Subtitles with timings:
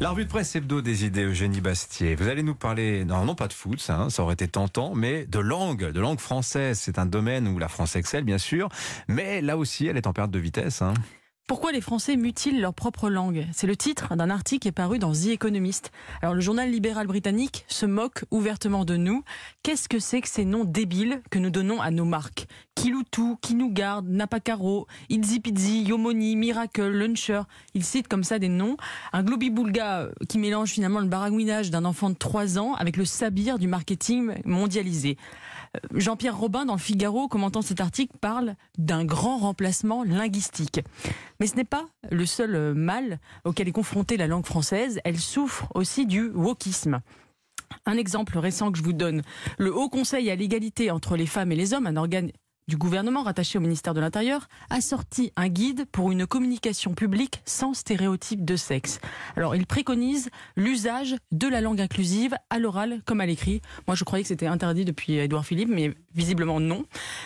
[0.00, 2.14] La revue de presse hebdo des idées Eugénie Bastier.
[2.14, 4.94] Vous allez nous parler, non, non pas de foot, ça, hein, ça aurait été tentant,
[4.94, 6.78] mais de langue, de langue française.
[6.78, 8.68] C'est un domaine où la France excelle, bien sûr,
[9.08, 10.82] mais là aussi, elle est en perte de vitesse.
[10.82, 10.94] Hein.
[11.48, 13.46] Pourquoi les Français mutilent leur propre langue?
[13.54, 15.92] C'est le titre d'un article qui est paru dans The Economist.
[16.20, 19.24] Alors le journal libéral britannique se moque ouvertement de nous.
[19.62, 22.46] Qu'est-ce que c'est que ces noms débiles que nous donnons à nos marques?
[22.74, 27.40] Kiloutou, Kinougarde, Napacaro, Pizzi, Yomoni, Miracle, Luncher.
[27.72, 28.76] Il cite comme ça des noms.
[29.14, 33.06] Un globi-boulga euh, qui mélange finalement le baragouinage d'un enfant de 3 ans avec le
[33.06, 35.16] sabir du marketing mondialisé.
[35.76, 40.80] Euh, Jean-Pierre Robin, dans le Figaro, commentant cet article, parle d'un grand remplacement linguistique.
[41.40, 45.00] Mais ce n'est pas le seul euh, mal auquel est confrontée la langue française.
[45.04, 47.00] Elle souffre aussi du wokisme.
[47.86, 49.22] Un exemple récent que je vous donne.
[49.58, 52.30] Le Haut Conseil à l'égalité entre les femmes et les hommes, un organe
[52.68, 57.40] du gouvernement rattaché au ministère de l'Intérieur a sorti un guide pour une communication publique
[57.46, 59.00] sans stéréotype de sexe.
[59.36, 63.62] Alors, il préconise l'usage de la langue inclusive à l'oral comme à l'écrit.
[63.86, 66.84] Moi, je croyais que c'était interdit depuis Édouard Philippe, mais visiblement non.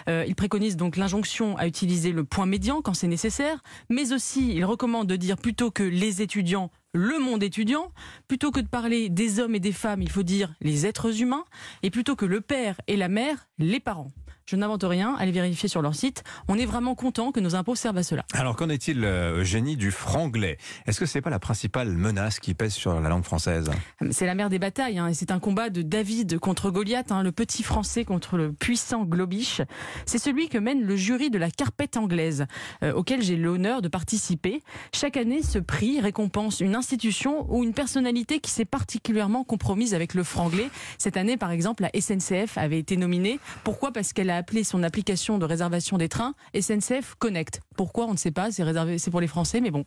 [0.09, 4.55] Euh, il préconise donc l'injonction à utiliser le point médian quand c'est nécessaire, mais aussi
[4.55, 7.91] il recommande de dire plutôt que les étudiants le monde étudiant,
[8.29, 11.45] plutôt que de parler des hommes et des femmes, il faut dire les êtres humains,
[11.83, 14.11] et plutôt que le père et la mère, les parents.
[14.47, 16.25] Je n'invente rien, allez vérifier sur leur site.
[16.49, 18.25] On est vraiment content que nos impôts servent à cela.
[18.33, 20.59] Alors qu'en est-il, euh, Eugénie, du franglais?
[20.87, 23.71] Est-ce que ce n'est pas la principale menace qui pèse sur la langue française?
[24.11, 27.23] C'est la mère des batailles, hein, et c'est un combat de David contre Goliath, hein,
[27.23, 29.63] le petit français contre le puissant Globiche.
[30.07, 32.47] C'est celui que mène le jury de la carpette anglaise,
[32.83, 34.63] euh, auquel j'ai l'honneur de participer.
[34.93, 40.15] Chaque année, ce prix récompense une institution ou une personnalité qui s'est particulièrement compromise avec
[40.15, 40.69] le franglais.
[40.99, 43.39] Cette année, par exemple, la SNCF avait été nominée.
[43.65, 43.93] Pourquoi?
[43.93, 47.61] Parce qu'elle a appelé son application de réservation des trains SNCF Connect.
[47.77, 49.85] Pourquoi On ne sait pas, c'est réservé, c'est pour les Français, mais bon,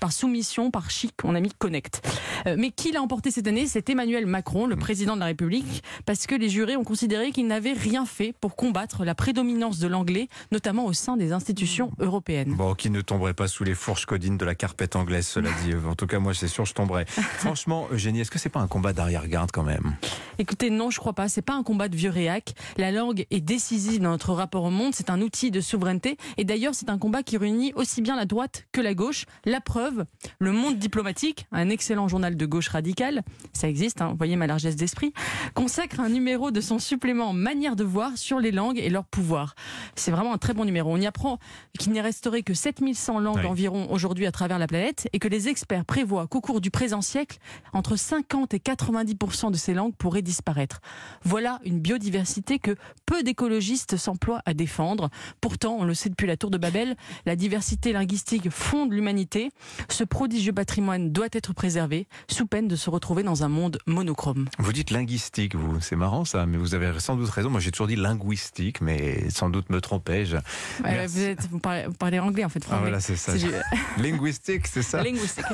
[0.00, 2.06] par soumission, par chic, on a mis Connect.
[2.46, 5.82] Euh, mais qui l'a emporté cette année C'est Emmanuel Macron, le président de la République,
[6.06, 9.88] parce que les jurés ont considéré qu'il n'avait rien fait pour combattre la prédominance de
[9.88, 12.54] l'anglais, notamment au sein des institutions européennes.
[12.54, 15.74] Bon, qui ne tomberait pas sous les fourches codines de la carpette anglaise, cela dit.
[15.84, 17.04] En tout cas, moi, c'est sûr, je tomberais.
[17.06, 19.96] Franchement, Eugénie, est-ce que c'est pas un combat d'arrière-garde quand même?
[20.38, 21.28] Écoutez, non, je crois pas.
[21.28, 22.54] C'est pas un combat de vieux réac.
[22.76, 24.94] La langue est décisive dans notre rapport au monde.
[24.94, 26.16] C'est un outil de souveraineté.
[26.36, 29.26] Et d'ailleurs, c'est un combat qui réunit aussi bien la droite que la gauche.
[29.44, 30.04] La preuve,
[30.38, 33.22] le Monde diplomatique, un excellent journal de gauche radicale,
[33.52, 35.12] ça existe, hein, vous voyez ma largesse d'esprit,
[35.54, 39.54] consacre un numéro de son supplément Manière de voir sur les langues et leur pouvoir.
[39.94, 40.92] C'est vraiment un très bon numéro.
[40.92, 41.38] On y apprend
[41.78, 45.48] qu'il n'est restauré que 7100 langues environ aujourd'hui à travers la planète et que les
[45.48, 47.38] experts prévoient qu'au cours du présent siècle,
[47.72, 50.80] entre 50 et 90% de ces langues pourraient disparaître.
[51.22, 55.10] Voilà une biodiversité que peu d'écologistes s'emploient à défendre.
[55.40, 56.96] Pourtant, on le sait depuis la tour de Babel,
[57.26, 59.50] la diversité linguistique fonde l'humanité.
[59.88, 64.46] Ce prodigieux patrimoine doit être préservé, sous peine de se retrouver dans un monde monochrome.
[64.58, 67.50] Vous dites linguistique, vous, c'est marrant ça, mais vous avez sans doute raison.
[67.50, 70.36] Moi, j'ai toujours dit linguistique, mais sans doute me trompais-je.
[70.84, 72.64] Ouais, vous, êtes, vous, parlez, vous, parlez, anglais en fait.
[72.70, 73.32] Ah, voilà, c'est ça.
[73.98, 75.02] linguistique, c'est ça.
[75.04, 75.44] Linguistique.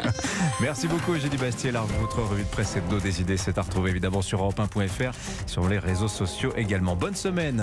[0.60, 1.72] Merci beaucoup, Eugénie Bastier.
[2.00, 5.12] Votre revue de presse hebdo des idées, c'est à retrouver évidemment sur europe1.fr,
[5.46, 6.96] sur les réseaux sociaux également.
[6.96, 7.52] Bonne semaine.